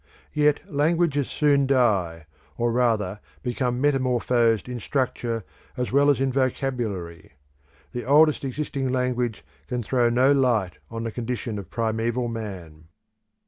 [0.33, 2.25] Yet languages soon die,
[2.57, 5.43] or rather become metamorphosed in structure
[5.77, 7.33] as well as in vocabulary;
[7.91, 12.87] the oldest existing language can throw no light on the condition of primeval man.